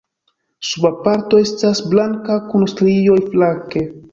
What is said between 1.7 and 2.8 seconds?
blanka kun